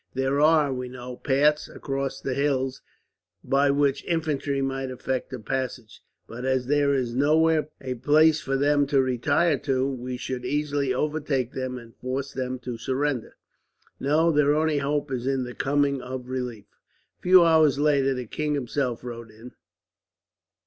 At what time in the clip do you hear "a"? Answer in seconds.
5.31-5.37, 7.79-7.93, 17.19-17.21